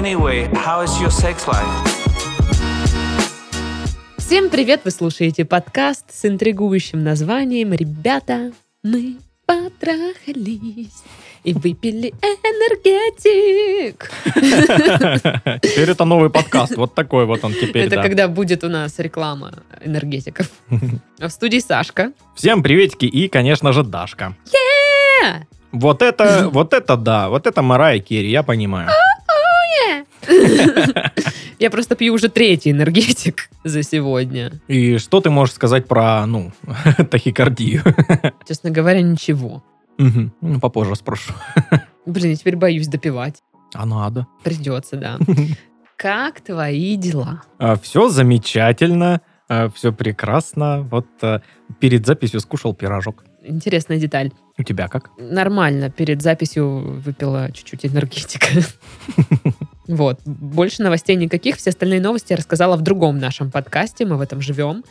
[0.00, 1.66] Anyway, how is your sex life?
[4.16, 4.80] Всем привет!
[4.84, 8.52] Вы слушаете подкаст с интригующим названием «Ребята,
[8.82, 11.02] мы потрахались
[11.44, 14.10] и выпили энергетик».
[15.60, 16.76] Теперь это новый подкаст.
[16.78, 18.02] Вот такой вот он теперь, Это да.
[18.02, 19.52] когда будет у нас реклама
[19.84, 20.48] энергетиков.
[21.20, 22.12] А в студии Сашка.
[22.34, 24.34] Всем приветики и, конечно же, Дашка.
[25.26, 25.40] Э,
[25.72, 28.88] Вот это, вот это да, вот это Марая Керри, я понимаю.
[31.58, 34.52] Я просто пью уже третий энергетик за сегодня.
[34.68, 36.52] И что ты можешь сказать про, ну,
[37.10, 37.82] тахикардию?
[38.48, 39.62] Честно говоря, ничего.
[39.98, 41.34] Ну, попозже спрошу.
[42.06, 43.42] Блин, я теперь боюсь допивать.
[43.74, 44.26] А надо.
[44.42, 45.18] Придется, да.
[45.96, 47.42] Как твои дела?
[47.82, 49.20] Все замечательно,
[49.74, 50.88] все прекрасно.
[50.90, 51.40] Вот э,
[51.78, 53.24] перед записью скушал пирожок.
[53.42, 54.32] Интересная деталь.
[54.56, 55.10] У тебя как?
[55.18, 58.46] Нормально, перед записью выпила чуть-чуть энергетика.
[59.90, 60.20] Вот.
[60.24, 61.56] Больше новостей никаких.
[61.56, 64.06] Все остальные новости я рассказала в другом нашем подкасте.
[64.06, 64.84] Мы в этом живем.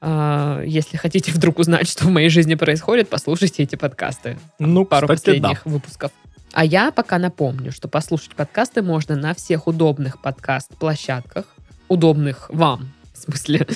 [0.00, 4.36] А, Если хотите вдруг узнать, что в моей жизни происходит, послушайте эти подкасты.
[4.58, 5.50] Ну, Пару кстати, да.
[5.50, 6.10] последних выпусков.
[6.52, 11.46] А я пока напомню, что послушать подкасты можно на всех удобных подкаст-площадках.
[11.88, 13.66] Удобных вам, в смысле.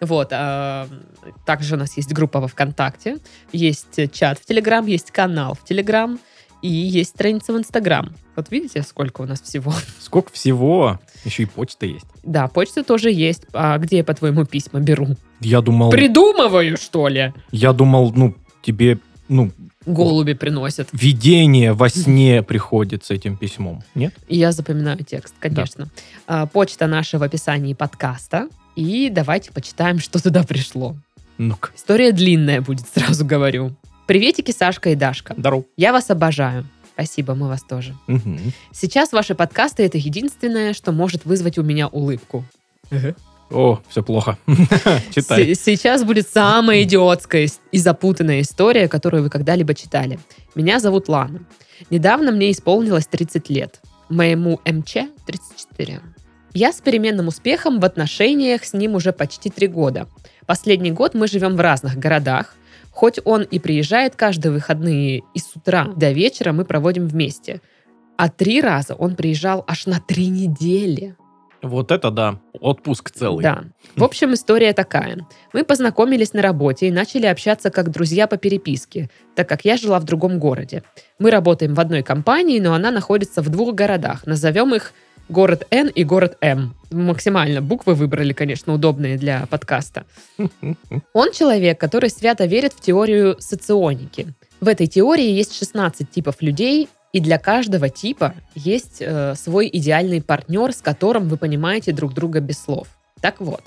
[0.00, 0.28] Вот.
[0.32, 0.86] а,
[1.46, 3.18] также у нас есть группа во ВКонтакте,
[3.52, 6.18] есть чат в Телеграм, есть канал в Телеграм
[6.62, 8.14] и есть страница в Инстаграм.
[8.36, 9.72] Вот видите, сколько у нас всего?
[10.00, 10.98] Сколько всего?
[11.24, 12.06] Еще и почта есть.
[12.22, 13.42] Да, почта тоже есть.
[13.52, 15.08] А где я, по-твоему, письма беру?
[15.40, 17.32] Я думал, Придумываю, что ли?
[17.50, 19.50] я думал, ну, тебе, ну,
[19.86, 20.88] Голуби приносят.
[20.92, 23.82] видение во сне приходит с этим письмом.
[23.94, 24.14] Нет?
[24.28, 25.88] Я запоминаю текст, конечно.
[26.26, 28.48] А, почта наша в описании подкаста.
[28.76, 30.94] И давайте почитаем, что туда пришло.
[31.38, 31.70] Ну-ка.
[31.74, 33.72] История длинная будет, сразу говорю.
[34.10, 35.34] Приветики, Сашка и Дашка.
[35.36, 35.66] Здорово.
[35.76, 36.66] Я вас обожаю.
[36.94, 37.94] Спасибо, мы вас тоже.
[38.08, 38.40] Мгм.
[38.72, 42.44] Сейчас ваши подкасты— это единственное, что может вызвать у меня улыбку.
[43.52, 44.36] О, все плохо.
[45.14, 45.54] Читай.
[45.54, 50.18] С- Сейчас будет самая идиотская и запутанная история, которую вы когда-либо читали.
[50.56, 51.44] Меня зовут Лана.
[51.88, 53.80] Недавно мне исполнилось 30 лет.
[54.08, 56.00] Моему МЧ 34.
[56.54, 60.08] Я с переменным успехом в отношениях с ним уже почти три года.
[60.46, 62.56] Последний год мы живем в разных городах.
[62.90, 67.60] Хоть он и приезжает каждые выходные, и с утра до вечера мы проводим вместе.
[68.16, 71.16] А три раза он приезжал аж на три недели.
[71.62, 72.40] Вот это да.
[72.58, 73.42] Отпуск целый.
[73.42, 73.64] Да.
[73.96, 75.26] В общем, история такая.
[75.52, 79.98] Мы познакомились на работе и начали общаться как друзья по переписке, так как я жила
[80.00, 80.82] в другом городе.
[81.18, 84.26] Мы работаем в одной компании, но она находится в двух городах.
[84.26, 84.92] Назовем их
[85.30, 86.74] город Н и город М.
[86.90, 90.04] Максимально буквы выбрали, конечно, удобные для подкаста.
[91.12, 94.34] Он человек, который свято верит в теорию соционики.
[94.60, 100.22] В этой теории есть 16 типов людей, и для каждого типа есть э, свой идеальный
[100.22, 102.88] партнер, с которым вы понимаете друг друга без слов.
[103.20, 103.62] Так вот,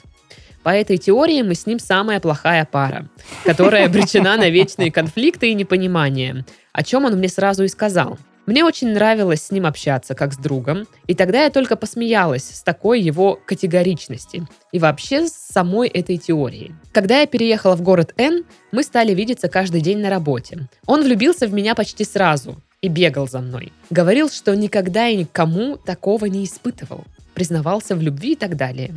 [0.63, 3.09] по этой теории мы с ним самая плохая пара,
[3.43, 8.17] которая обречена на вечные конфликты и непонимание, о чем он мне сразу и сказал.
[8.45, 12.61] Мне очень нравилось с ним общаться, как с другом, и тогда я только посмеялась с
[12.61, 16.75] такой его категоричности и вообще с самой этой теорией.
[16.91, 18.43] Когда я переехала в город Н,
[18.73, 20.67] мы стали видеться каждый день на работе.
[20.87, 23.71] Он влюбился в меня почти сразу и бегал за мной.
[23.89, 27.05] Говорил, что никогда и никому такого не испытывал.
[27.33, 28.93] Признавался в любви и так далее.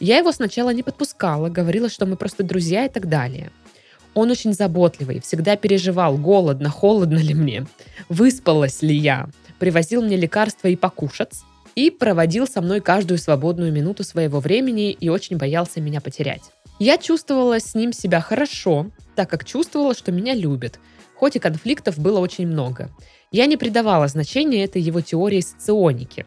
[0.00, 3.52] Я его сначала не подпускала, говорила, что мы просто друзья и так далее.
[4.14, 7.66] Он очень заботливый, всегда переживал, голодно, холодно ли мне,
[8.08, 9.28] выспалась ли я,
[9.58, 11.34] привозил мне лекарства и покушать,
[11.76, 16.42] и проводил со мной каждую свободную минуту своего времени и очень боялся меня потерять.
[16.78, 20.80] Я чувствовала с ним себя хорошо, так как чувствовала, что меня любит,
[21.14, 22.90] хоть и конфликтов было очень много.
[23.30, 26.26] Я не придавала значения этой его теории соционики.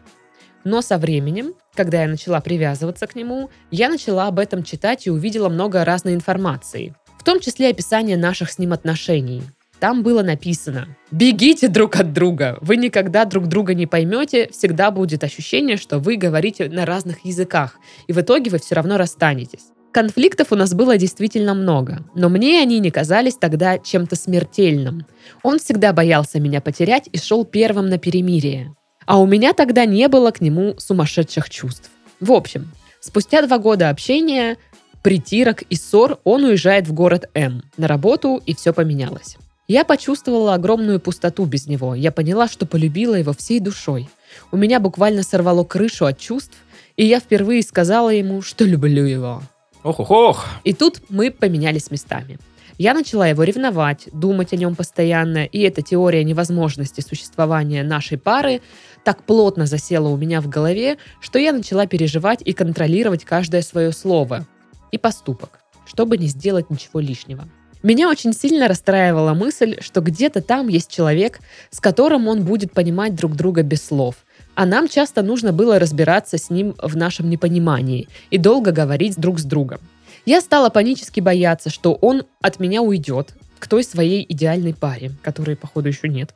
[0.62, 5.10] Но со временем, когда я начала привязываться к нему, я начала об этом читать и
[5.10, 6.94] увидела много разной информации,
[7.24, 9.44] в том числе описание наших с ним отношений.
[9.80, 15.24] Там было написано «Бегите друг от друга, вы никогда друг друга не поймете, всегда будет
[15.24, 17.78] ощущение, что вы говорите на разных языках,
[18.08, 19.70] и в итоге вы все равно расстанетесь».
[19.90, 25.06] Конфликтов у нас было действительно много, но мне они не казались тогда чем-то смертельным.
[25.42, 28.74] Он всегда боялся меня потерять и шел первым на перемирие.
[29.06, 31.90] А у меня тогда не было к нему сумасшедших чувств.
[32.20, 32.70] В общем,
[33.00, 34.58] спустя два года общения,
[35.04, 39.36] притирок и ссор он уезжает в город М на работу, и все поменялось.
[39.68, 41.94] Я почувствовала огромную пустоту без него.
[41.94, 44.08] Я поняла, что полюбила его всей душой.
[44.50, 46.56] У меня буквально сорвало крышу от чувств,
[46.96, 49.42] и я впервые сказала ему, что люблю его.
[49.82, 50.46] Ох-ох-ох.
[50.64, 52.38] И тут мы поменялись местами.
[52.78, 58.62] Я начала его ревновать, думать о нем постоянно, и эта теория невозможности существования нашей пары
[59.04, 63.92] так плотно засела у меня в голове, что я начала переживать и контролировать каждое свое
[63.92, 64.46] слово
[64.94, 67.48] и поступок, чтобы не сделать ничего лишнего.
[67.82, 73.14] Меня очень сильно расстраивала мысль, что где-то там есть человек, с которым он будет понимать
[73.14, 74.14] друг друга без слов.
[74.54, 79.38] А нам часто нужно было разбираться с ним в нашем непонимании и долго говорить друг
[79.38, 79.80] с другом.
[80.24, 85.56] Я стала панически бояться, что он от меня уйдет к той своей идеальной паре, которой,
[85.56, 86.34] походу, еще нет.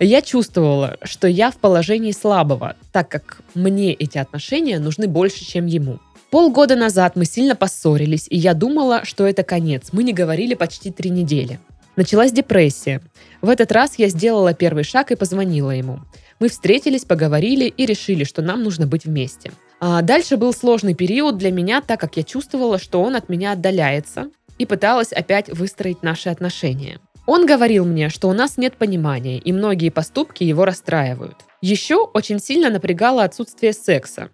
[0.00, 5.66] Я чувствовала, что я в положении слабого, так как мне эти отношения нужны больше, чем
[5.66, 6.00] ему.
[6.30, 9.88] Полгода назад мы сильно поссорились, и я думала, что это конец.
[9.92, 11.58] Мы не говорили почти три недели.
[11.96, 13.00] Началась депрессия.
[13.40, 16.00] В этот раз я сделала первый шаг и позвонила ему.
[16.38, 19.52] Мы встретились, поговорили и решили, что нам нужно быть вместе.
[19.80, 23.52] А дальше был сложный период для меня, так как я чувствовала, что он от меня
[23.52, 27.00] отдаляется и пыталась опять выстроить наши отношения.
[27.26, 31.36] Он говорил мне, что у нас нет понимания, и многие поступки его расстраивают.
[31.62, 34.28] Еще очень сильно напрягало отсутствие секса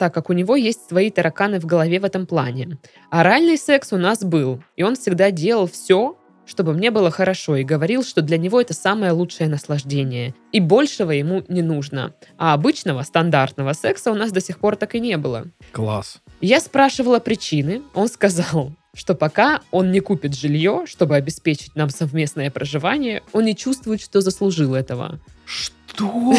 [0.00, 2.78] так как у него есть свои тараканы в голове в этом плане.
[3.10, 6.16] Оральный секс у нас был, и он всегда делал все,
[6.46, 10.34] чтобы мне было хорошо, и говорил, что для него это самое лучшее наслаждение.
[10.52, 12.14] И большего ему не нужно.
[12.38, 15.44] А обычного, стандартного секса у нас до сих пор так и не было.
[15.72, 16.22] Класс.
[16.40, 22.50] Я спрашивала причины, он сказал, что пока он не купит жилье, чтобы обеспечить нам совместное
[22.50, 25.20] проживание, он не чувствует, что заслужил этого.
[25.44, 25.74] Что?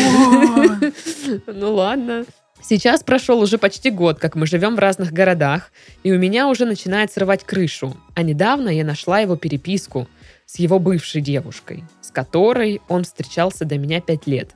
[1.46, 2.26] Ну ладно.
[2.64, 5.72] Сейчас прошел уже почти год, как мы живем в разных городах,
[6.04, 7.98] и у меня уже начинает срывать крышу.
[8.14, 10.08] А недавно я нашла его переписку
[10.46, 14.52] с его бывшей девушкой, с которой он встречался до меня пять лет.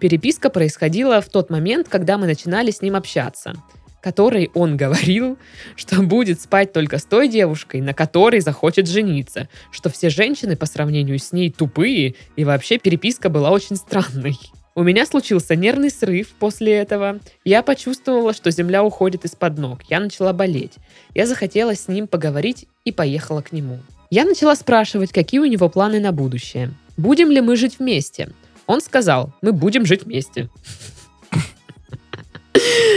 [0.00, 3.54] Переписка происходила в тот момент, когда мы начинали с ним общаться,
[4.00, 5.36] которой он говорил,
[5.76, 10.66] что будет спать только с той девушкой, на которой захочет жениться, что все женщины по
[10.66, 14.38] сравнению с ней тупые, и вообще переписка была очень странной.
[14.80, 17.20] У меня случился нервный срыв после этого.
[17.44, 19.80] Я почувствовала, что земля уходит из-под ног.
[19.90, 20.72] Я начала болеть.
[21.14, 23.80] Я захотела с ним поговорить и поехала к нему.
[24.08, 26.72] Я начала спрашивать, какие у него планы на будущее.
[26.96, 28.30] Будем ли мы жить вместе?
[28.66, 30.48] Он сказал, мы будем жить вместе.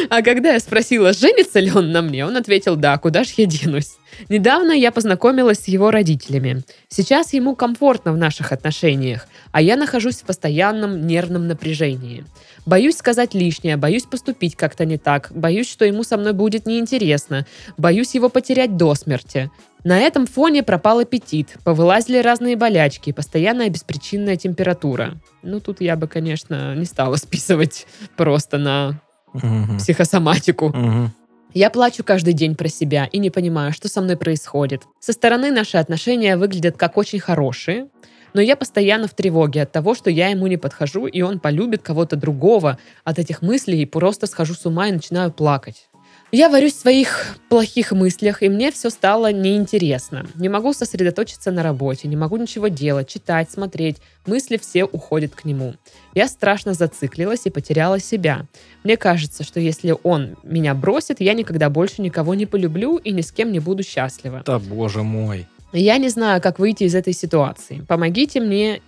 [0.10, 3.46] А когда я спросила, женится ли он на мне, он ответил, да, куда ж я
[3.46, 3.98] денусь.
[4.30, 6.64] Недавно я познакомилась с его родителями.
[6.88, 12.26] Сейчас ему комфортно в наших отношениях, а я нахожусь в постоянном нервном напряжении.
[12.66, 17.46] Боюсь сказать лишнее, боюсь поступить как-то не так, боюсь, что ему со мной будет неинтересно,
[17.78, 19.52] боюсь его потерять до смерти.
[19.84, 25.16] На этом фоне пропал аппетит, повылазили разные болячки, постоянная беспричинная температура.
[25.44, 27.86] Ну, тут я бы, конечно, не стала списывать
[28.18, 29.00] просто на
[29.34, 29.78] Мгм.
[29.78, 30.70] психосоматику.
[30.70, 31.12] Мгм.
[31.54, 34.82] Я плачу каждый день про себя и не понимаю, что со мной происходит.
[35.00, 37.90] Со стороны наши отношения выглядят как очень хорошие,
[38.34, 41.82] но я постоянно в тревоге от того, что я ему не подхожу, и он полюбит
[41.82, 42.78] кого-то другого.
[43.04, 45.88] От этих мыслей просто схожу с ума и начинаю плакать.
[46.36, 50.26] Я варюсь в своих плохих мыслях, и мне все стало неинтересно.
[50.34, 53.98] Не могу сосредоточиться на работе, не могу ничего делать, читать, смотреть.
[54.26, 55.76] Мысли все уходят к нему.
[56.16, 58.48] Я страшно зациклилась и потеряла себя.
[58.84, 63.22] Мне кажется, что если он меня бросит, я никогда больше никого не полюблю и ни
[63.22, 64.42] с кем не буду счастлива.
[64.44, 65.46] Да, боже мой.
[65.74, 67.84] Я не знаю, как выйти из этой ситуации.
[67.88, 68.82] Помогите мне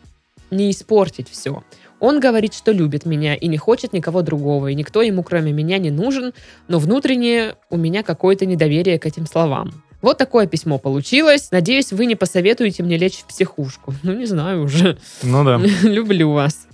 [0.52, 1.64] не испортить все.
[2.00, 5.80] Он говорит, что любит меня и не хочет никого другого, и никто ему кроме меня
[5.80, 6.34] не нужен,
[6.68, 9.72] но внутренне у меня какое-то недоверие к этим словам.
[10.02, 11.50] Вот такое письмо получилось.
[11.50, 13.94] Надеюсь, вы не посоветуете мне лечь в психушку.
[14.04, 15.00] Ну, не знаю уже.
[15.24, 15.58] Ну да.
[15.84, 16.68] Люблю вас.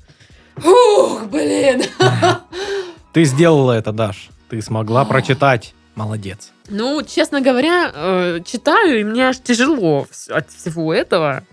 [0.57, 1.81] Ух, блин.
[3.13, 4.29] Ты сделала это, Даш.
[4.49, 5.73] Ты смогла прочитать.
[5.95, 6.51] Молодец.
[6.69, 11.43] Ну, честно говоря, э, читаю, и мне аж тяжело от всего этого.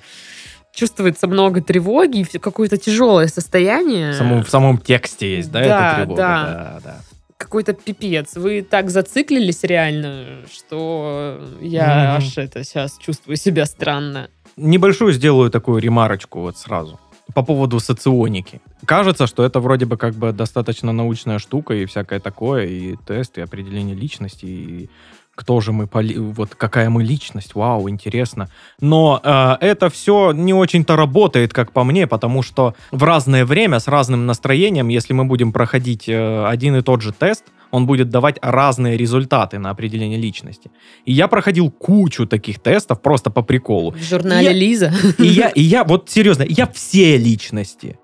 [0.72, 4.12] Чувствуется много тревоги, какое-то тяжелое состояние.
[4.12, 5.60] В самом, в самом тексте есть, да.
[5.64, 6.16] Да, эта тревога?
[6.22, 6.44] да.
[6.44, 7.00] да, да.
[7.36, 8.36] Какой-то пипец.
[8.36, 12.16] Вы так зациклились реально, что я Мгм.
[12.26, 14.28] аж это сейчас чувствую себя странно.
[14.56, 16.98] Небольшую сделаю такую ремарочку вот сразу.
[17.34, 18.60] По поводу соционики.
[18.84, 23.38] Кажется, что это вроде бы как бы достаточно научная штука и всякое такое, и тест,
[23.38, 24.90] и определение личности, и
[25.38, 28.48] кто же мы, вот какая мы личность, вау, интересно.
[28.80, 33.78] Но э, это все не очень-то работает, как по мне, потому что в разное время,
[33.78, 38.08] с разным настроением, если мы будем проходить э, один и тот же тест, он будет
[38.08, 40.72] давать разные результаты на определение личности.
[41.04, 43.92] И я проходил кучу таких тестов просто по приколу.
[43.92, 44.92] В журнале Я- Лиза.
[45.18, 47.96] И я, и я, вот серьезно, я все личности.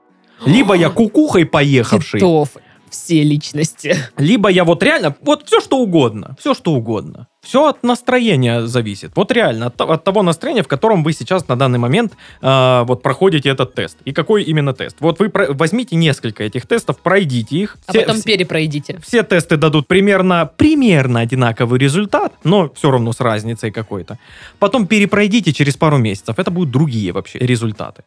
[0.47, 2.51] Либо я кукухой поехавший, Титов.
[2.91, 3.97] все личности.
[4.19, 7.27] Либо я вот реально, вот все что угодно, все что угодно.
[7.43, 9.13] Все от настроения зависит.
[9.17, 13.03] Вот реально, от, от того настроения, в котором вы сейчас на данный момент э, вот
[13.03, 13.99] проходите этот тест.
[14.07, 14.97] И какой именно тест?
[15.01, 17.77] Вот вы про- возьмите несколько этих тестов, пройдите их.
[17.87, 18.99] А Все- потом все- перепройдите.
[19.05, 24.19] все тесты дадут примерно, примерно одинаковый результат, но все равно с разницей какой-то.
[24.59, 28.05] Потом перепройдите через пару месяцев, это будут другие вообще результаты.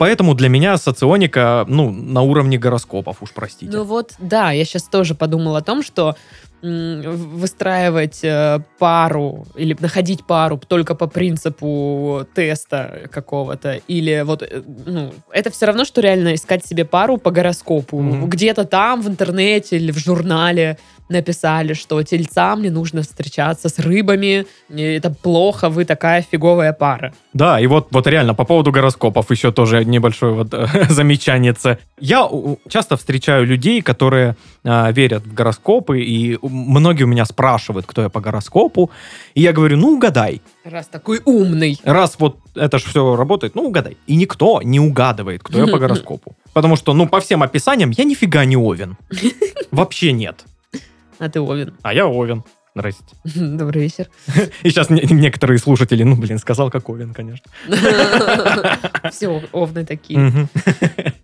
[0.00, 3.70] Поэтому для меня соционика, ну, на уровне гороскопов, уж простите.
[3.70, 6.16] Ну вот, да, я сейчас тоже подумала о том, что
[6.62, 15.12] выстраивать э, пару или находить пару только по принципу теста какого-то, или вот, э, ну,
[15.32, 18.00] это все равно, что реально искать себе пару по гороскопу.
[18.00, 18.30] Мгм.
[18.30, 20.78] Где-то там в интернете или в журнале
[21.10, 27.12] написали, что тельцам не нужно встречаться с рыбами, это плохо, вы такая фиговая пара.
[27.32, 30.54] Да, и вот, вот реально по поводу гороскопов еще тоже небольшое вот
[30.88, 31.54] замечание.
[31.98, 32.28] Я
[32.68, 38.08] часто встречаю людей, которые а, верят в гороскопы, и многие у меня спрашивают, кто я
[38.08, 38.90] по гороскопу,
[39.34, 40.42] и я говорю, ну угадай.
[40.64, 41.78] Раз такой умный.
[41.84, 43.96] Раз вот это же все работает, ну угадай.
[44.06, 46.34] И никто не угадывает, кто я по гороскопу.
[46.52, 48.96] Потому что, ну, по всем описаниям я нифига не Овен.
[49.70, 50.44] Вообще нет.
[51.20, 51.74] А ты Овен.
[51.82, 52.42] А я Овен.
[52.74, 53.02] Здрасте.
[53.34, 54.06] Добрый вечер.
[54.62, 57.50] И сейчас некоторые слушатели, ну, блин, сказал как Овен, конечно.
[59.10, 60.48] Все овны такие.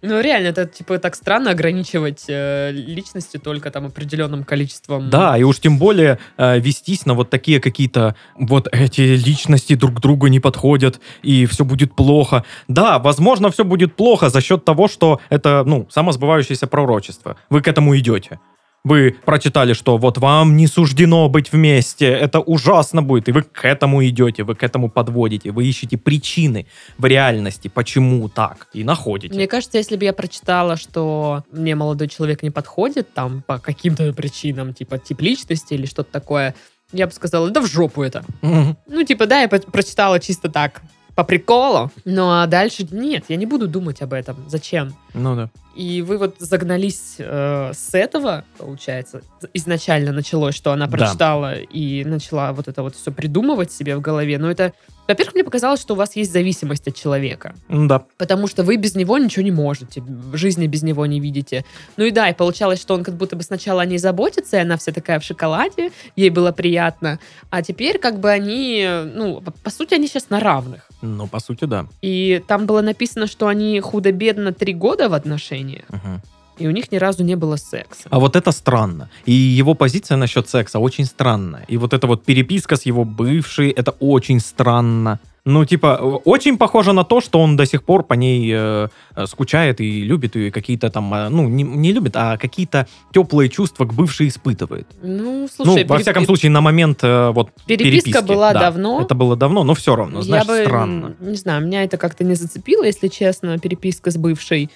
[0.02, 5.08] Ну, реально, это, типа, так странно ограничивать э, личности только там определенным количеством.
[5.08, 9.96] Да, и уж тем более э, вестись на вот такие какие-то вот эти личности друг
[9.96, 12.44] к другу не подходят, и все будет плохо.
[12.68, 17.36] Да, возможно, все будет плохо за счет того, что это, ну, самосбывающееся пророчество.
[17.50, 18.40] Вы к этому идете.
[18.86, 23.64] Вы прочитали, что вот вам не суждено быть вместе, это ужасно будет, и вы к
[23.64, 29.34] этому идете, вы к этому подводите, вы ищете причины в реальности, почему так, и находите.
[29.34, 34.12] Мне кажется, если бы я прочитала, что мне молодой человек не подходит, там, по каким-то
[34.12, 36.54] причинам, типа, тип личности или что-то такое,
[36.92, 38.24] я бы сказала, да в жопу это.
[38.40, 38.76] Мгм.
[38.86, 40.80] Ну, типа, да, я прочитала чисто так,
[41.16, 41.90] по приколу.
[42.04, 44.36] Ну, а дальше нет, я не буду думать об этом.
[44.48, 44.94] Зачем?
[45.14, 45.50] Ну да.
[45.74, 49.22] И вы вот загнались э, с этого, получается,
[49.54, 50.92] изначально началось, что она Да.
[50.96, 54.38] прочитала и начала вот это вот все придумывать себе в голове.
[54.38, 54.72] Но это,
[55.08, 58.04] во-первых, мне показалось, что у вас есть зависимость от человека, Да.
[58.18, 61.64] потому что вы без него ничего не можете, в жизни без него не видите.
[61.96, 64.60] Ну и да, и получалось, что он как будто бы сначала о ней заботится, и
[64.60, 67.18] она вся такая в шоколаде, ей было приятно,
[67.50, 70.88] а теперь как бы они, ну, по- сути, они сейчас на равных.
[71.02, 71.86] Ну, по сути, да.
[72.02, 76.20] И там было написано, что они худо-бедно три года в отношениях, Мгм.
[76.58, 78.08] И у них ни разу не было секса.
[78.10, 79.08] А вот это странно.
[79.26, 81.64] И его позиция насчет секса очень странная.
[81.68, 85.18] И вот эта вот переписка с его бывшей, это очень странно.
[85.46, 88.88] Ну, типа, э, очень похоже на то, что он до сих пор по ней э,
[89.14, 92.88] э, скучает и любит ее, и какие-то там, э, ну, не, не любит, а какие-то
[93.12, 94.88] теплые чувства к бывшей испытывает.
[95.02, 98.60] Ну, слушай, ну, во переп- всяком случае, на момент э, вот переписка переписки, была да.
[98.60, 99.00] давно.
[99.00, 101.14] Это было давно, но все равно, я знаешь, бы, странно.
[101.20, 104.68] не знаю, меня это как-то не зацепило, если честно, переписка с бывшей.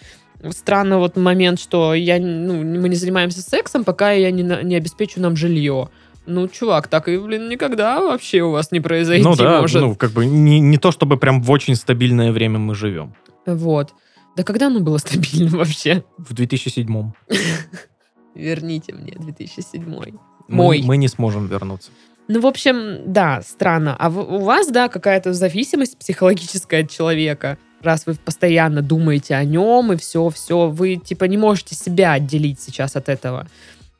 [0.50, 5.20] Странно вот момент, что я, ну, мы не занимаемся сексом, пока я не, не обеспечу
[5.20, 5.90] нам жилье.
[6.26, 9.80] Ну, чувак, так и, блин, никогда вообще у вас не произойти Ну да, может.
[9.80, 13.14] ну, как бы не, не то, чтобы прям в очень стабильное время мы живем.
[13.46, 13.92] Вот.
[14.36, 16.04] Да когда оно было стабильно вообще?
[16.18, 17.12] В 2007
[18.34, 19.84] Верните мне 2007.
[19.84, 20.18] мы,
[20.48, 20.82] Мой.
[20.82, 21.90] мы не сможем вернуться.
[22.28, 23.96] Ну, в общем, да, странно.
[23.98, 27.58] А у вас, да, какая-то зависимость психологическая от человека.
[27.82, 32.60] Раз вы постоянно думаете о нем и все, все, вы типа не можете себя отделить
[32.60, 33.46] сейчас от этого.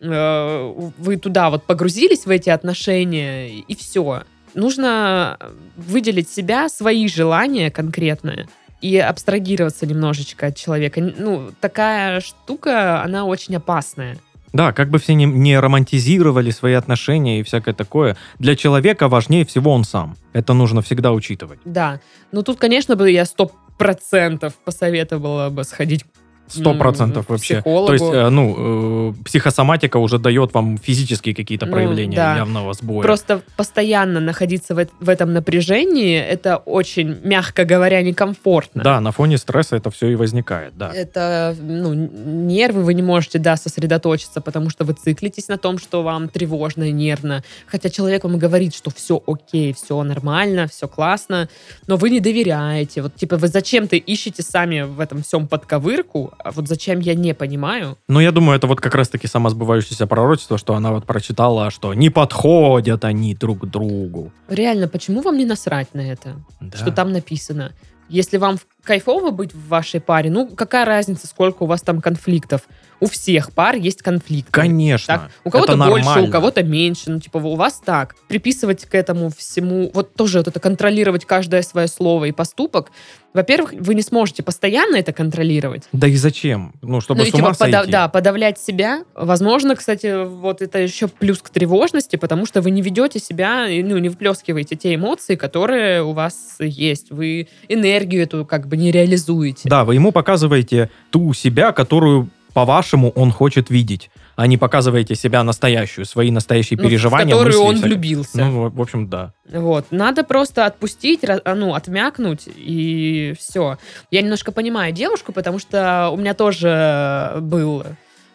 [0.00, 4.22] Э, Вы туда вот погрузились в эти отношения и все.
[4.54, 5.38] Нужно
[5.76, 8.48] выделить себя, свои желания конкретные
[8.80, 11.00] и абстрагироваться немножечко от человека.
[11.00, 14.18] Ну, такая штука, она очень опасная.
[14.52, 19.44] Да, как бы все не, не романтизировали свои отношения и всякое такое, для человека важнее
[19.44, 20.16] всего он сам.
[20.32, 21.60] Это нужно всегда учитывать.
[21.64, 22.00] Да.
[22.32, 26.04] Ну, тут, конечно, бы я сто процентов посоветовала бы сходить
[26.50, 27.54] Сто процентов вообще.
[27.56, 27.86] психологу.
[27.86, 32.36] То есть, э, ну, э, психосоматика уже дает вам физические какие-то Ну, проявления да.
[32.36, 33.02] явного сбоя.
[33.02, 38.82] Просто постоянно находиться в, в этом напряжении, это очень, мягко говоря, некомфортно.
[38.82, 40.90] Да, на фоне стресса это все и возникает, да.
[40.92, 46.02] Это, ну, нервы вы не можете, да, сосредоточиться, потому что вы циклитесь на том, что
[46.02, 47.42] вам тревожно и нервно.
[47.66, 51.48] Хотя человек вам говорит, что все окей, все нормально, все классно,
[51.86, 53.02] но вы не доверяете.
[53.02, 57.96] Вот, типа, вы зачем-то ищете сами в этом всем подковырку, вот зачем, я не понимаю.
[58.08, 62.10] Но я думаю, это вот как раз-таки самосбывающееся пророчество, что она вот прочитала, что не
[62.10, 64.32] подходят они друг к другу.
[64.48, 66.36] Реально, почему вам не насрать на это?
[66.60, 66.76] Да.
[66.76, 67.72] что там написано.
[68.08, 72.62] Если вам кайфово быть в вашей паре, ну какая разница, сколько у вас там конфликтов?
[73.00, 74.50] У всех пар есть конфликт.
[74.50, 75.14] Конечно.
[75.14, 76.28] Так, у кого-то больше, нормально.
[76.28, 77.10] у кого-то меньше.
[77.10, 78.14] Ну, типа, у вас так.
[78.28, 82.90] Приписывать к этому всему, вот тоже вот это контролировать каждое свое слово и поступок.
[83.32, 85.84] Во-первых, вы не сможете постоянно это контролировать.
[85.92, 86.72] Да и зачем?
[86.82, 87.92] Ну, чтобы ну, с и, типа, ума пода- сойти.
[87.92, 89.04] да, подавлять себя.
[89.14, 93.98] Возможно, кстати, вот это еще плюс к тревожности, потому что вы не ведете себя, ну,
[93.98, 97.10] не выплескиваете те эмоции, которые у вас есть.
[97.10, 99.68] Вы энергию эту как бы не реализуете.
[99.68, 105.42] Да, вы ему показываете ту себя, которую, по-вашему, он хочет видеть, а не показываете себя
[105.44, 107.88] настоящую, свои настоящие Ну, переживания, в которую мысли он всякое.
[107.88, 108.36] влюбился.
[108.44, 109.32] Ну, в общем, да.
[109.52, 109.86] Вот.
[109.90, 113.78] Надо просто отпустить, а, ну, отмякнуть, и все.
[114.10, 117.84] Я немножко понимаю девушку, потому что у меня тоже был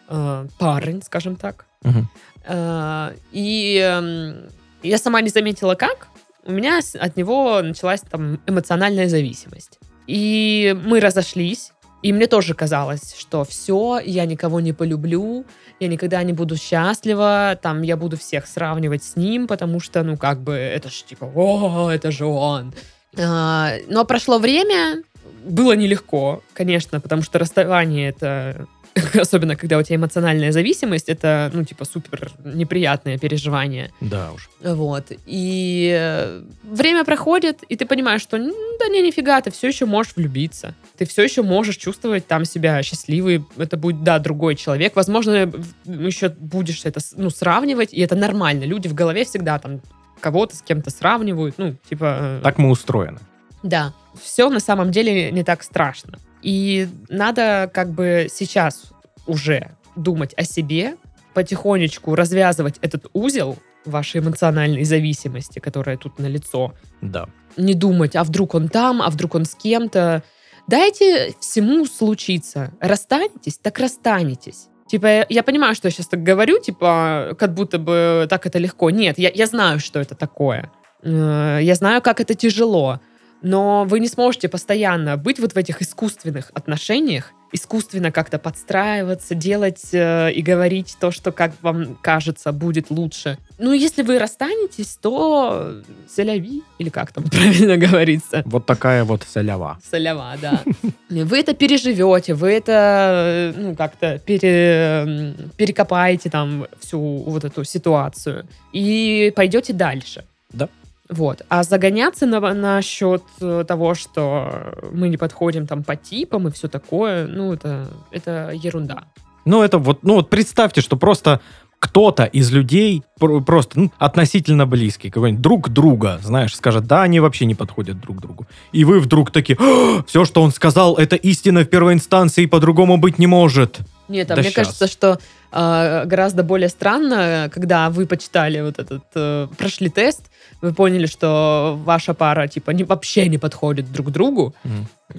[0.08, 1.66] э, парень, скажем так.
[1.82, 2.08] Мгм.
[2.46, 4.48] Э, и эм,
[4.82, 6.08] я сама не заметила, как.
[6.44, 9.78] У меня от него началась там эмоциональная зависимость.
[10.06, 11.72] И мы разошлись.
[12.06, 15.44] И мне тоже казалось, что все, я никого не полюблю,
[15.80, 20.16] я никогда не буду счастлива, там я буду всех сравнивать с ним, потому что, ну,
[20.16, 22.72] как бы, это ж типа, о, это же он.
[23.18, 25.02] А, но прошло время,
[25.44, 28.68] было нелегко, конечно, потому что расставание это
[29.20, 33.92] особенно когда у тебя эмоциональная зависимость, это, ну, типа, супер неприятное переживание.
[34.00, 34.48] Да уж.
[34.62, 35.12] Вот.
[35.26, 38.50] И э, время проходит, и ты понимаешь, что «М,
[38.80, 40.74] да не, нифига, ты все еще можешь влюбиться.
[40.96, 43.44] Ты все еще можешь чувствовать там себя счастливой.
[43.56, 44.96] Это будет, да, другой человек.
[44.96, 48.64] Возможно, в- еще будешь это ну, сравнивать, и это нормально.
[48.64, 49.80] Люди в голове всегда там
[50.20, 51.56] кого-то с кем-то сравнивают.
[51.58, 52.18] Ну, типа...
[52.20, 53.18] э, Так мы устроены.
[53.62, 56.18] да, все на самом деле не так страшно.
[56.46, 58.92] И надо как бы сейчас
[59.26, 60.94] уже думать о себе,
[61.34, 66.72] потихонечку развязывать этот узел вашей эмоциональной зависимости, которая тут на лицо.
[67.00, 67.26] Да.
[67.56, 70.22] Не думать, а вдруг он там, а вдруг он с кем-то.
[70.68, 72.72] Дайте всему случиться.
[72.80, 74.68] Расстанетесь, так расстанетесь.
[74.86, 78.90] Типа, я, понимаю, что я сейчас так говорю, типа, как будто бы так это легко.
[78.90, 80.70] Нет, я, я знаю, что это такое.
[81.02, 83.00] Э, Я знаю, как это тяжело.
[83.42, 89.88] Но вы не сможете постоянно быть вот в этих искусственных отношениях, искусственно как-то подстраиваться, делать
[89.92, 93.38] э, и говорить то, что, как вам кажется, будет лучше.
[93.58, 98.42] Ну, если вы расстанетесь, то соляви, или как там правильно говорится.
[98.46, 99.78] Вот такая вот солява.
[99.82, 100.62] Солява, да.
[101.08, 108.46] Вы это переживете, вы это, э, ну, как-то пере, перекопаете там всю вот эту ситуацию
[108.72, 110.24] и пойдете дальше.
[110.52, 110.68] Да.
[111.08, 111.42] Вот.
[111.48, 116.68] А загоняться на, насчет э, того, что мы не подходим там по типам и все
[116.68, 119.04] такое, ну, это, это ерунда.
[119.44, 121.40] Ну, это вот, ну вот представьте, что просто
[121.78, 127.20] кто-то из людей, пр- просто ну, относительно близкий, какой-нибудь друг друга, знаешь, скажет, да, они
[127.20, 128.46] вообще не подходят друг другу.
[128.72, 129.58] И вы вдруг такие,
[130.06, 133.78] все, что он сказал, это истина в первой инстанции, по-другому быть не может.
[134.08, 134.54] Нет, а Да мне щас.
[134.54, 135.18] кажется, что
[135.52, 140.30] э, гораздо более странно, когда вы почитали вот этот, э, прошли тест,
[140.62, 144.54] вы поняли, что ваша пара типа не, вообще не подходит друг другу,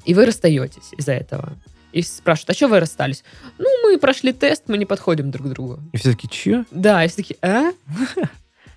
[0.05, 1.53] и вы расстаетесь из-за этого.
[1.93, 3.23] И спрашивают, а что вы расстались?
[3.57, 5.79] Ну, мы прошли тест, мы не подходим друг другу.
[5.93, 6.65] И все таки че?
[6.71, 7.71] Да, и все такие, а?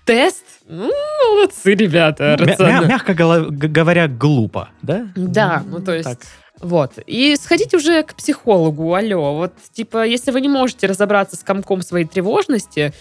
[0.05, 0.43] Тест?
[0.67, 0.89] Ну,
[1.35, 2.87] молодцы, ребята, рационально.
[2.87, 5.07] мягко голо- г- говоря, глупо, да?
[5.15, 6.09] Да, ну то есть...
[6.09, 6.19] Так.
[6.61, 6.93] Вот.
[7.07, 9.35] И сходите уже к психологу, алло.
[9.35, 12.93] Вот, типа, если вы не можете разобраться с комком своей тревожности,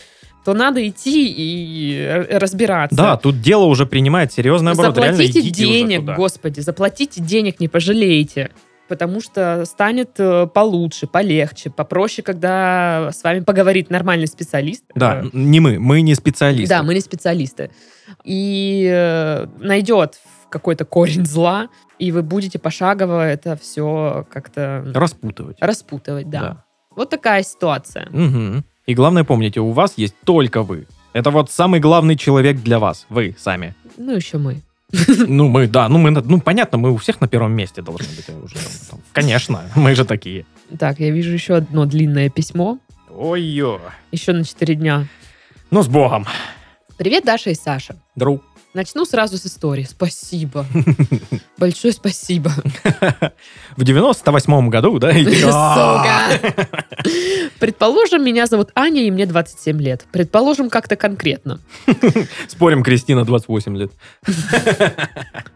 [0.44, 2.96] то надо идти и разбираться.
[2.96, 4.96] Да, тут дело уже принимает серьезный оборот.
[4.96, 8.50] Заплатите денег, господи, заплатите денег, не пожалеете.
[8.88, 14.82] Потому что станет э, получше, полегче, попроще, когда с вами поговорит нормальный специалист.
[14.96, 16.74] Да, не мы, мы не специалисты.
[16.74, 17.70] да, мы не специалисты.
[18.24, 20.18] И э, найдет
[20.48, 21.68] какой-то корень зла,
[22.00, 25.58] и вы будете пошагово это все как-то Распутывать.
[25.60, 26.40] распутывать, да.
[26.40, 26.64] Да.
[26.96, 28.08] Вот такая ситуация.
[28.10, 28.64] Мгм.
[28.86, 30.86] И главное, помните, у вас есть только вы.
[31.12, 33.06] Это вот самый главный человек для вас.
[33.10, 33.74] Вы сами.
[33.96, 34.62] Ну, еще мы.
[35.28, 38.24] Ну, мы, да, ну, мы, ну, понятно, мы у всех на первом месте должны быть.
[38.28, 39.00] э, уже там, там.
[39.12, 40.46] Конечно, мы же такие.
[40.78, 42.78] Так, я вижу еще одно длинное письмо.
[43.10, 43.80] Ой-ё.
[44.12, 45.06] Еще на 4 дня.
[45.70, 46.26] Ну, с Богом.
[46.96, 47.96] Привет, Даша и Саша.
[48.16, 48.42] Друг.
[48.72, 49.82] Начну сразу с истории.
[49.82, 50.64] Спасибо.
[51.58, 52.50] Большое спасибо.
[53.76, 55.12] В 98-м году, да?
[55.12, 56.52] Сука.
[57.58, 60.06] Предположим, меня зовут Аня, и мне 27 лет.
[60.12, 61.58] Предположим, как-то конкретно.
[62.46, 63.90] Спорим, Кристина 28 лет.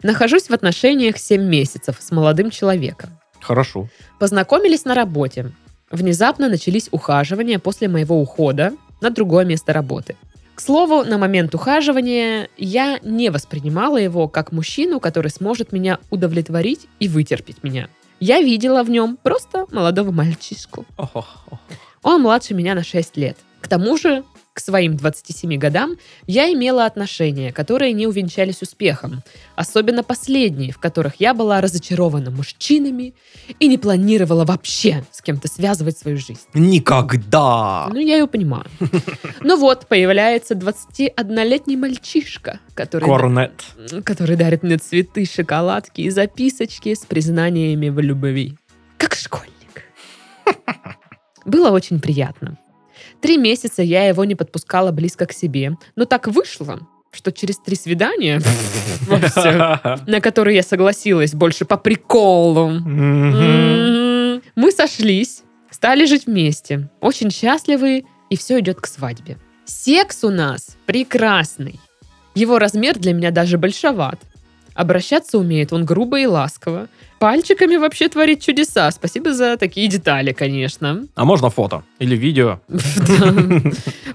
[0.03, 3.11] Нахожусь в отношениях 7 месяцев с молодым человеком.
[3.41, 3.89] Хорошо.
[4.19, 5.53] Познакомились на работе.
[5.91, 10.17] Внезапно начались ухаживания после моего ухода на другое место работы.
[10.55, 16.87] К слову, на момент ухаживания я не воспринимала его как мужчину, который сможет меня удовлетворить
[17.01, 17.89] и вытерпеть меня.
[18.21, 20.87] Я видела в нем просто молодого мальчишку.
[22.03, 23.37] Он младше меня на 6 лет.
[23.61, 24.23] К тому же,
[24.55, 29.23] к своим 27 годам я имела отношения, которые не увенчались успехом.
[29.57, 33.15] Особенно последние, в которых я была разочарована мужчинами
[33.59, 36.47] и не планировала вообще с кем-то связывать свою жизнь.
[36.55, 37.89] Никогда!
[37.93, 38.65] Ну, я ее понимаю.
[39.41, 43.65] Ну вот, появляется 21-летний мальчишка, который, Корнет.
[44.05, 48.57] который дарит мне цветы, шоколадки и записочки с признаниями в любви.
[48.97, 49.85] Как школьник.
[51.45, 52.57] Было очень приятно.
[53.25, 57.75] Три месяца я его не подпускала близко к себе, но так вышло, что через три
[57.75, 58.39] свидания,
[60.07, 64.41] на которые я согласилась больше по приколу, Мы
[64.77, 69.39] сошлись, стали жить вместе, очень счастливы, и все идет к свадьбе.
[69.65, 71.81] Секс у нас прекрасный.
[72.35, 74.21] Его размер для меня даже большоват.
[74.75, 76.89] Обращаться умеет он грубо и ласково.
[77.25, 78.91] Пальчиками вообще творит чудеса.
[78.91, 81.07] Спасибо за такие детали, конечно.
[81.15, 82.61] А можно фото или видео?
[82.69, 83.35] Да.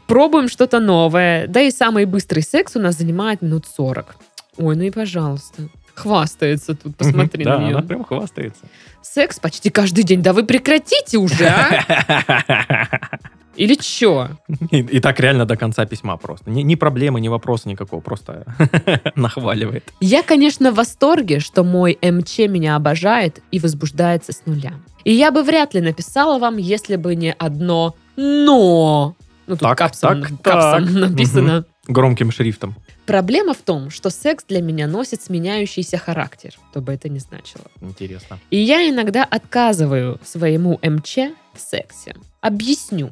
[0.05, 1.47] Пробуем что-то новое.
[1.47, 4.15] Да и самый быстрый секс у нас занимает минут 40.
[4.57, 5.69] Ой, ну и пожалуйста.
[5.95, 7.77] Хвастается тут, посмотри да, на нее.
[7.77, 8.61] она прям хвастается.
[9.01, 10.21] Секс почти каждый день.
[10.21, 12.87] Да вы прекратите уже, а?
[13.59, 14.29] Или чё?
[14.71, 16.49] И, и так реально до конца письма просто.
[16.49, 18.45] Ни, ни проблемы, ни вопроса никакого, просто
[19.15, 19.83] нахваливает.
[19.99, 24.73] Я, конечно, в восторге, что мой МЧ меня обожает и возбуждается с нуля.
[25.03, 29.15] И я бы вряд ли написала вам, если бы не одно «но».
[29.47, 31.09] Ну, тут Так, капсом, так, капсом так.
[31.09, 31.65] написано.
[31.87, 32.75] Громким шрифтом.
[33.05, 37.65] Проблема в том, что секс для меня носит сменяющийся характер, что бы это ни значило.
[37.81, 38.39] Интересно.
[38.51, 42.15] И я иногда отказываю своему МЧ в сексе.
[42.41, 43.09] Объясню.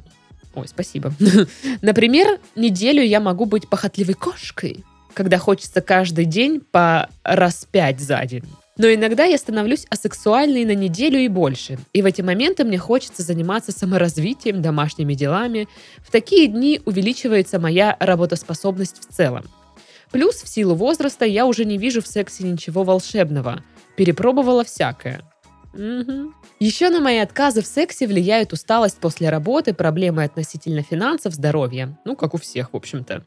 [0.58, 1.14] Ой, спасибо.
[1.84, 8.26] Например, неделю я могу быть похотливой кошкой, когда хочется каждый день по раз пять за
[8.26, 8.44] день.
[8.76, 11.78] Но иногда я становлюсь асексуальной на неделю и больше.
[11.94, 15.68] И в эти моменты мне хочется заниматься саморазвитием, домашними делами.
[16.00, 19.44] В такие дни увеличивается моя работоспособность в целом.
[20.12, 23.64] Плюс в силу возраста я уже не вижу в сексе ничего волшебного.
[23.96, 25.22] Перепробовала всякое.
[25.76, 26.34] Мгм.
[26.60, 32.00] Еще на мои отказы в сексе влияют усталость после работы, проблемы относительно финансов, здоровья.
[32.04, 33.24] Ну, как у всех, в общем-то.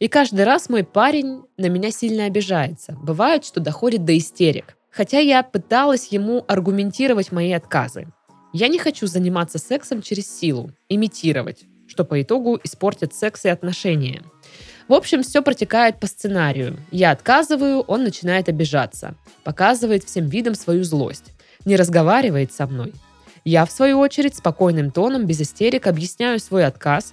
[0.00, 2.96] И каждый раз мой парень на меня сильно обижается.
[3.00, 4.76] Бывает, что доходит до истерик.
[4.90, 8.08] Хотя я пыталась ему аргументировать мои отказы.
[8.52, 14.22] Я не хочу заниматься сексом через силу, имитировать, что по итогу испортит секс и отношения.
[14.88, 16.76] В общем, все протекает по сценарию.
[16.90, 19.14] Я отказываю, он начинает обижаться.
[19.44, 21.33] Показывает всем видом свою злость.
[21.64, 22.92] Не разговаривает со мной.
[23.44, 27.12] Я, в свою очередь, спокойным тоном, без истерик, объясняю свой отказ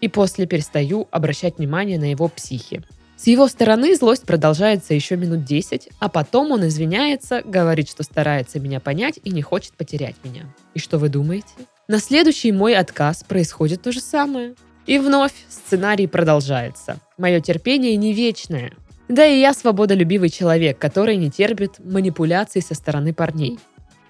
[0.00, 2.82] и после перестаю обращать внимание на его психи.
[3.16, 8.60] С его стороны злость продолжается еще минут 10, а потом он извиняется, говорит, что старается
[8.60, 10.42] меня понять и не хочет потерять меня.
[10.74, 11.48] И что вы думаете?
[11.88, 14.54] На следующий мой отказ происходит то же самое.
[14.86, 16.98] И вновь сценарий продолжается.
[17.16, 18.72] Мое терпение не вечное.
[19.08, 23.58] Да и я свободолюбивый человек, который не терпит манипуляций со стороны парней.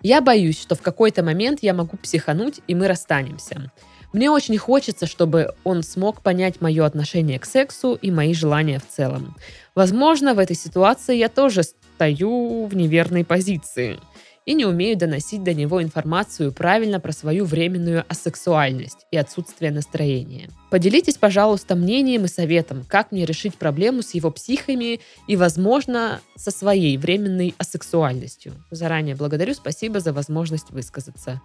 [0.05, 3.73] Я боюсь, что в какой-то момент я могу психануть, и мы расстанемся.
[4.13, 8.87] Мне очень хочется, чтобы он смог понять мое отношение к сексу и мои желания в
[8.87, 9.35] целом.
[9.75, 13.99] Возможно, в этой ситуации я тоже стою в неверной позиции
[14.47, 20.51] и не умею доносить до него информацию правильно про свою временную асексуальность и отсутствие настроения.
[20.71, 26.51] Поделитесь, пожалуйста, мнением и советом, как мне решить проблему с его психами и, возможно, со
[26.51, 28.53] своей временной асексуальностью.
[28.71, 31.41] Заранее благодарю, спасибо за возможность высказаться.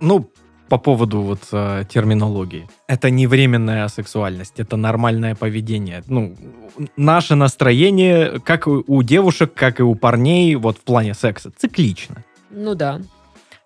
[0.00, 0.30] Ну,
[0.68, 2.68] по поводу вот э, терминологии.
[2.88, 6.02] Это не временная сексуальность, это нормальное поведение.
[6.08, 6.36] Ну,
[6.96, 12.24] наше настроение, как у девушек, как и у парней, вот в плане секса, циклично.
[12.50, 13.00] Ну да.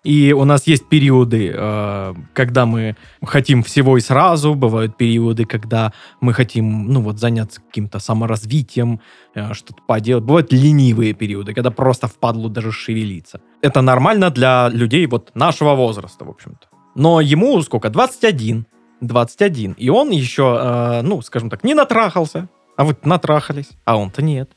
[0.03, 5.91] И у нас есть периоды, э, когда мы хотим всего и сразу, бывают периоды, когда
[6.21, 9.01] мы хотим, ну вот, заняться каким-то саморазвитием,
[9.35, 10.23] э, что-то поделать.
[10.23, 13.41] Бывают ленивые периоды, когда просто впадлу даже шевелиться.
[13.61, 16.67] Это нормально для людей вот нашего возраста, в общем-то.
[16.99, 17.89] Но ему сколько?
[17.89, 18.65] 21.
[18.99, 19.71] 21.
[19.77, 22.49] И он еще, э, ну, скажем так, не натрахался.
[22.75, 23.69] А вы натрахались.
[23.85, 24.49] А он-то нет.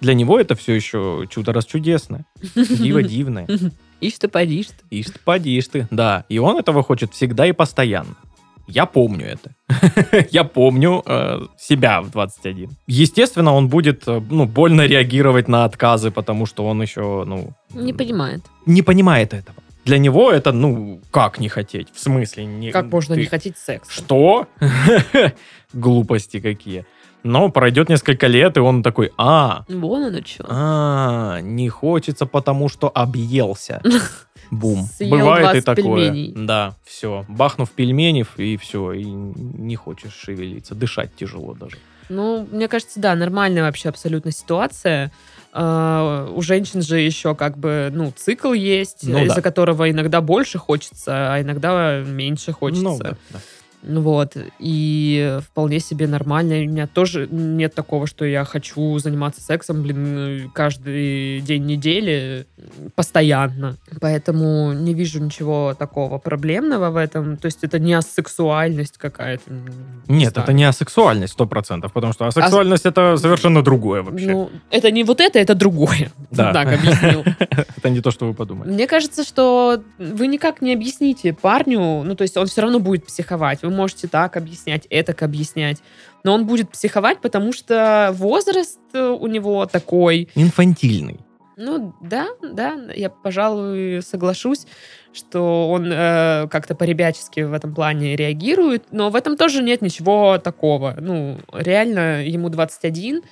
[0.00, 2.24] Для него это все еще чудо расчудесное.
[2.54, 3.48] Диво дивное.
[4.00, 4.96] Ишь ты, подишь ты.
[4.96, 6.24] Ишь ты, подишь ты, да.
[6.28, 8.14] И он этого хочет всегда и постоянно.
[8.68, 9.50] Я помню это.
[10.30, 12.70] Я помню э, себя в 21.
[12.86, 17.54] Естественно, он будет, э, ну, больно реагировать на отказы, потому что он еще, ну...
[17.74, 18.44] Не понимает.
[18.66, 19.56] Не понимает этого.
[19.88, 21.88] Для него это, ну, как не хотеть?
[21.94, 22.44] В смысле?
[22.44, 23.90] Не, Как можно ты- не хотеть секса?
[23.90, 24.46] Что?
[25.72, 26.84] Глупости какие.
[27.22, 30.44] Но пройдет несколько лет, и он такой, а, Вон оно что.
[30.46, 33.80] а, не хочется, потому что объелся.
[34.50, 34.82] Бум.
[34.94, 35.82] Съел Бывает и 20 такое.
[36.10, 36.34] пельменей.
[36.36, 37.24] Да, все.
[37.28, 40.74] Бахнув пельменей, и все, и не хочешь шевелиться.
[40.74, 41.76] Дышать тяжело даже.
[42.10, 45.10] Ну, мне кажется, да, нормальная вообще абсолютно ситуация.
[45.60, 49.42] А, у женщин же еще как бы, ну, цикл есть, Ну из-за да.
[49.42, 52.84] которого иногда больше хочется, а иногда меньше хочется.
[52.84, 53.40] Ну, да, да.
[53.82, 54.36] Ну Вот.
[54.58, 56.56] И вполне себе нормально.
[56.56, 62.46] У меня тоже нет такого, что я хочу заниматься сексом, блин, каждый день недели
[62.94, 63.76] постоянно.
[64.00, 67.36] Поэтому не вижу ничего такого проблемного в этом.
[67.36, 69.50] То есть это не асексуальность какая-то.
[70.08, 70.44] не Нет, знаю.
[70.44, 74.30] это не асексуальность, сто процентов, потому что асексуальность это совершенно другое вообще.
[74.30, 76.10] Ну, это не вот это, это другое.
[76.30, 76.52] Да.
[76.52, 77.24] Так объяснил.
[77.78, 78.70] Это не то, что вы подумали.
[78.70, 83.06] Мне кажется, что вы никак не объясните парню, ну, то есть он все равно будет
[83.06, 83.64] психовать.
[83.68, 85.78] Вы можете так объяснять, этак объяснять.
[86.24, 90.28] Но он будет психовать, потому что возраст э, у него такой.
[90.34, 91.20] Инфантильный.
[91.60, 94.66] Ну, да, да, я, пожалуй, соглашусь,
[95.12, 100.38] что он э, как-то по-ребячески в этом плане реагирует, но в этом тоже нет ничего
[100.38, 100.94] такого.
[101.00, 103.22] Ну, реально, ему 21,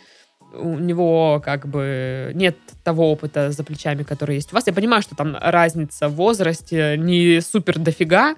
[0.59, 4.67] у него как бы нет того опыта за плечами, который есть у вас.
[4.67, 8.37] Я понимаю, что там разница в возрасте не супер дофига,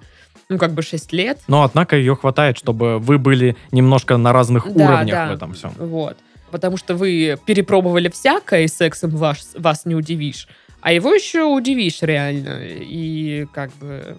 [0.49, 1.39] ну, как бы 6 лет.
[1.47, 5.27] Но, однако, ее хватает, чтобы вы были немножко на разных Да, уровнях да.
[5.29, 5.71] в этом всем.
[5.77, 6.17] Вот.
[6.51, 10.47] Потому что вы перепробовали всякое, и сексом вас, вас не удивишь.
[10.81, 12.61] А его еще удивишь реально.
[12.63, 14.17] И как бы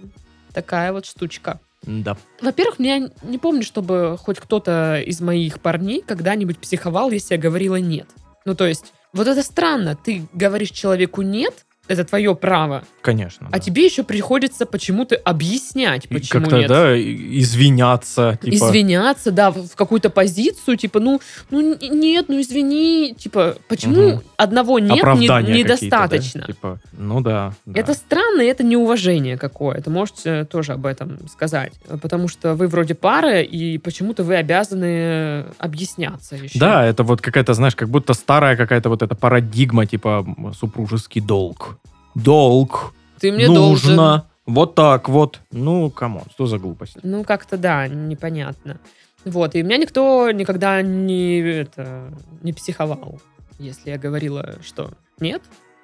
[0.53, 1.59] такая вот штучка.
[1.87, 2.17] Да.
[2.41, 7.77] Во-первых, я не помню, чтобы хоть кто-то из моих парней когда-нибудь психовал, если я говорила
[7.77, 8.09] нет.
[8.45, 9.97] Ну, то есть, вот это странно.
[9.97, 13.49] Ты говоришь человеку нет, это твое право, Конечно.
[13.49, 13.59] а да.
[13.59, 16.69] тебе еще приходится почему-то объяснять, почему Как-то, нет.
[16.69, 18.39] да, извиняться.
[18.43, 24.23] Типа, Извиняться, да, в какую-то позицию, типа, ну, ну нет, ну извини, типа, почему Мгм.
[24.37, 25.43] одного нет не- какие-то, да?
[25.43, 26.45] недостаточно?
[26.47, 27.55] Типа, ну да.
[27.67, 27.81] да.
[27.81, 29.91] Это странно, это неуважение какое-то.
[29.91, 31.73] Можете тоже об этом сказать.
[32.01, 36.59] Потому что вы вроде пара, и почему-то вы обязаны объясняться еще.
[36.59, 40.25] Да, это вот какая-то, знаешь, как будто старая какая-то вот эта парадигма, типа
[40.59, 41.79] супружеский долг.
[42.23, 42.95] Долг.
[43.19, 43.97] Ты мне нужно.
[43.97, 44.23] должен.
[44.47, 45.41] Вот так вот.
[45.53, 46.97] Ну, come on, что за глупость?
[47.03, 48.79] Ну, как-то да, непонятно.
[49.25, 52.11] Вот, и меня никто никогда не, это,
[52.43, 53.21] не психовал,
[53.59, 55.43] если я говорила, что нет,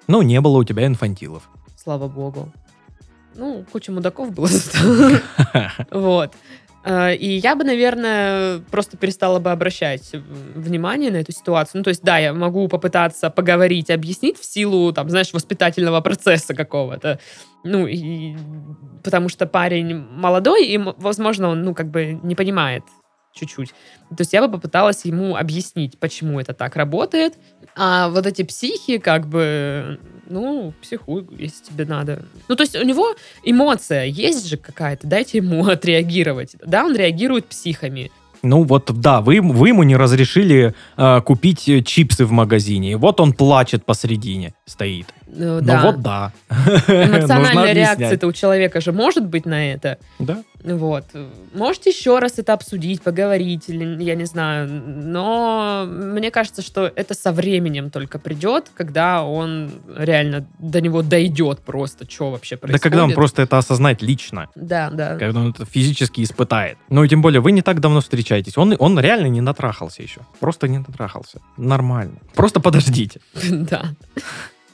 [0.08, 1.48] Ну, не было у тебя инфантилов.
[1.76, 2.50] слава богу.
[3.34, 4.48] Ну, куча мудаков было.
[5.90, 6.32] Вот.
[6.86, 10.12] Э, И я бы, наверное, просто перестала бы обращать
[10.54, 11.80] внимание на эту ситуацию.
[11.80, 16.54] Ну, то есть, да, я могу попытаться поговорить, объяснить в силу, там, знаешь, воспитательного процесса
[16.54, 17.18] какого-то.
[17.64, 18.36] Ну, и
[19.02, 22.84] потому что парень молодой, и, возможно, он, ну, как бы не понимает
[23.34, 23.70] чуть-чуть.
[24.10, 27.34] То есть я бы попыталась ему объяснить, почему это так работает.
[27.74, 32.22] А вот эти психи, как бы, ну, психуй, если тебе надо.
[32.48, 36.56] Ну, то есть у него эмоция есть же какая-то, дайте ему отреагировать.
[36.64, 38.10] Да, он реагирует психами.
[38.42, 42.96] Ну вот, да, вы, вы ему не разрешили э, купить э, чипсы в магазине.
[42.96, 45.06] Вот он плачет посредине, стоит.
[45.26, 45.82] Ну, Ну да.
[45.82, 46.32] вот да.
[46.88, 49.98] Эмоциональная реакция-то у человека же может быть на это.
[50.18, 50.42] Да.
[50.74, 51.04] Вот.
[51.54, 54.68] Можете еще раз это обсудить, поговорить, или я не знаю.
[54.68, 61.60] Но мне кажется, что это со временем только придет, когда он реально до него дойдет
[61.60, 62.82] просто, что вообще Да происходит.
[62.82, 64.48] когда он просто это осознает лично.
[64.56, 65.16] Да, да.
[65.16, 66.78] Когда он это физически испытает.
[66.88, 68.58] Ну и тем более, вы не так давно встречаетесь.
[68.58, 70.20] Он, он реально не натрахался еще.
[70.40, 71.40] Просто не натрахался.
[71.56, 72.18] Нормально.
[72.34, 73.20] Просто подождите.
[73.66, 73.84] Да.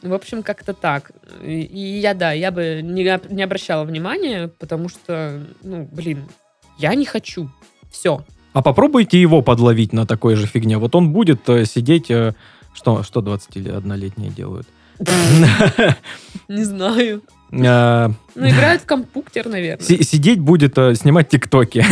[0.02, 1.12] В общем, как-то так.
[1.42, 6.26] И, я, да, я бы не, не обращала внимания, потому что, ну, блин,
[6.78, 7.48] я не хочу.
[7.90, 8.24] Все.
[8.52, 10.78] А попробуйте его подловить на такой же фигне.
[10.78, 12.10] Вот он будет э, сидеть...
[12.10, 12.34] э,
[12.74, 14.66] что, что 21-летние делают?
[16.48, 17.22] Не знаю.
[17.52, 19.84] Э, Ну, играют в компьютер, наверное.
[19.84, 21.84] си- Сидеть будет, э, снимать тиктоки.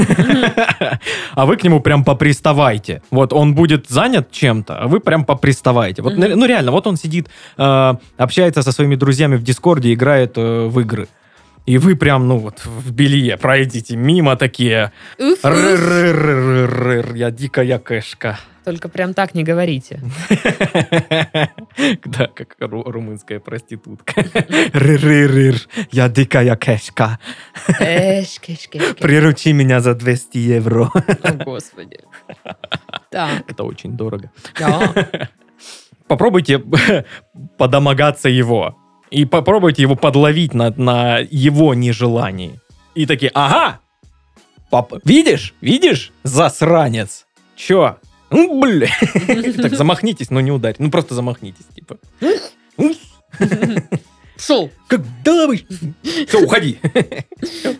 [1.34, 3.02] А вы к нему прям поприставайте.
[3.10, 6.02] Вот он будет занят чем-то, а вы прям поприставайте.
[6.02, 10.66] Вот, ну реально, вот он сидит, э, общается со своими друзьями в Дискорде, играет э,
[10.66, 11.08] в игры.
[11.66, 14.92] И вы прям, ну вот, в белье пройдите мимо такие.
[17.14, 18.38] Я дикая кэшка.
[18.64, 20.00] Только прям так не говорите.
[22.04, 24.22] Да, как ру- румынская проститутка.
[24.72, 25.56] Рыр-рыр-рыр,
[25.92, 26.90] я дикая кэш.
[28.98, 30.90] Приручи меня за 200 евро.
[31.22, 32.00] О, господи.
[33.10, 34.30] Так, Это очень дорого.
[36.06, 36.62] Попробуйте
[37.56, 38.76] подомогаться его.
[39.10, 42.60] И попробуйте его подловить на, на его нежелании.
[42.94, 43.80] И такие, ага,
[44.70, 47.26] пап, видишь, видишь, засранец.
[47.56, 47.98] Чё,
[48.30, 48.88] бля.
[49.62, 50.76] Так, замахнитесь, но не ударь.
[50.78, 51.98] Ну, просто замахнитесь, типа.
[54.36, 54.70] Шел.
[54.88, 55.64] Когда вы...
[56.26, 56.78] Все, уходи.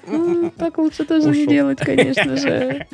[0.07, 2.87] Ну, Так лучше тоже не делать, конечно же.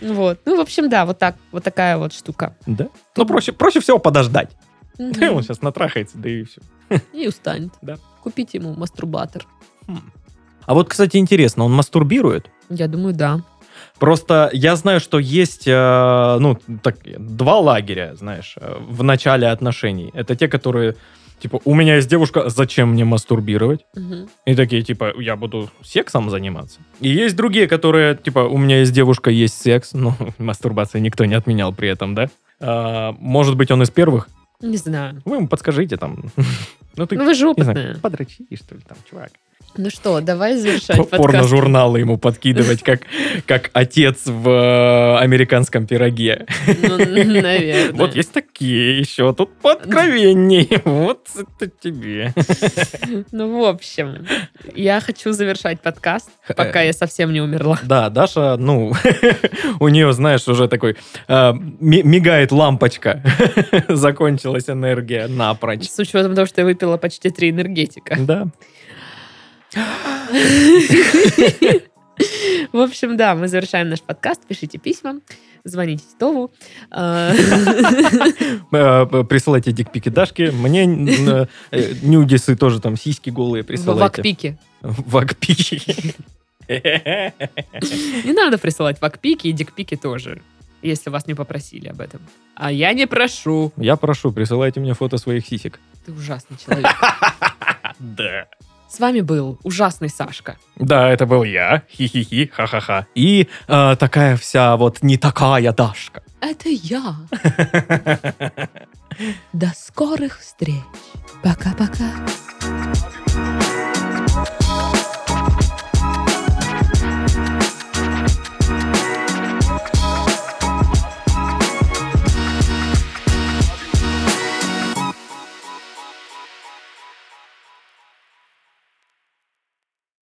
[0.00, 0.40] Вот.
[0.44, 2.56] Ну, в общем, да, вот так, вот такая вот штука.
[2.66, 2.88] Да?
[3.16, 4.50] Ну, проще, проще всего подождать.
[4.98, 5.36] Мгм.
[5.36, 6.60] Он сейчас натрахается, да и все.
[7.12, 7.72] И устанет.
[7.82, 7.98] Да.
[8.22, 9.46] Купите ему мастурбатор.
[10.66, 12.50] А вот, кстати, интересно, он мастурбирует?
[12.68, 13.42] Я думаю, да.
[13.98, 20.10] Просто я знаю, что есть, э, ну, так, два лагеря, знаешь, э, в начале отношений.
[20.14, 20.94] Это те, которые,
[21.40, 23.86] типа, у меня есть девушка, зачем мне мастурбировать?
[23.96, 24.28] Мгм.
[24.46, 26.78] И такие, типа, я буду сексом заниматься.
[27.00, 29.92] И есть другие, которые, типа, у меня есть девушка, есть секс.
[29.94, 32.28] Ну, мастурбация никто не отменял при этом, да?
[32.60, 34.28] А, может быть, он из первых?
[34.60, 35.22] Не знаю.
[35.24, 36.24] Вы ему подскажите там.
[36.96, 39.30] Ну, ты, Ну, вы же знаю, подрочи, что ли, там, чувак.
[39.76, 41.08] Ну что, давай завершать.
[41.10, 43.02] Порно-журналы ему подкидывать, как,
[43.46, 46.46] как отец в э, американском пироге.
[46.66, 47.92] Ну, наверное.
[47.92, 50.68] Вот есть такие еще, тут подкровенней.
[50.84, 52.34] Вот это тебе.
[53.30, 54.26] Ну, в общем,
[54.74, 57.78] я хочу завершать подкаст, пока я совсем не умерла.
[57.82, 58.92] Да, Даша, ну,
[59.80, 60.96] у нее, знаешь, уже такой
[61.28, 63.22] э, ми- мигает лампочка.
[63.88, 65.88] Закончилась энергия напрочь.
[65.88, 68.16] С учетом того, что я выпила почти три энергетика.
[68.18, 68.48] Да.
[72.72, 74.44] В общем, да, мы завершаем наш подкаст.
[74.46, 75.20] Пишите письма,
[75.64, 76.50] звоните Титову.
[76.90, 77.32] А,
[78.72, 80.50] Э, Присылайте дикпики Дашке.
[80.50, 81.46] Мне э,
[82.02, 84.00] нюдисы тоже там сиськи голые присылайте.
[84.02, 84.58] вакпике.
[84.82, 86.14] Вакпики.
[86.68, 90.42] Не надо присылать вакпики и дикпики тоже,
[90.82, 92.20] если вас не попросили об этом.
[92.54, 93.72] А я не прошу.
[93.76, 95.78] Я прошу, присылайте мне фото своих сисек.
[96.04, 96.90] Ты ужасный человек.
[98.00, 98.46] Да.
[98.88, 100.56] С вами был ужасный Сашка.
[100.76, 101.82] Да, это был я.
[101.90, 103.06] Хи-хи-хи, ха-ха-ха.
[103.14, 106.22] И э, такая вся вот не такая Дашка.
[106.40, 107.16] Это я.
[109.52, 110.82] До скорых встреч.
[111.42, 112.26] Пока-пока.